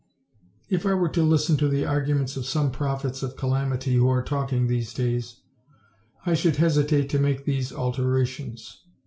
[0.67, 4.23] If I were to listen to the arguments of some prophets of calamity who are
[4.23, 5.41] talking these days,
[6.25, 8.81] I should hesitate to make these alterations.